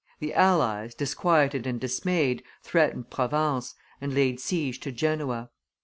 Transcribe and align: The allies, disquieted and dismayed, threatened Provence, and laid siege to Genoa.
The 0.19 0.33
allies, 0.33 0.95
disquieted 0.95 1.67
and 1.67 1.79
dismayed, 1.79 2.41
threatened 2.63 3.11
Provence, 3.11 3.75
and 4.01 4.15
laid 4.15 4.39
siege 4.39 4.79
to 4.79 4.91
Genoa. 4.91 5.51